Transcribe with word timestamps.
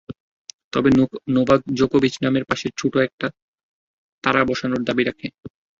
তবে 0.73 0.89
নোভাক 1.35 1.61
জোকোভিচ 1.79 2.15
নামের 2.23 2.45
পাশে 2.45 2.67
ছোট 2.79 2.93
একটা 3.07 3.27
তারা 4.23 4.41
বসানোর 4.49 4.81
দাবি 4.87 5.03
রাখে। 5.05 5.27